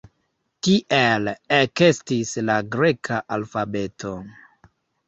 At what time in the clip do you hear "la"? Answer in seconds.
2.49-2.59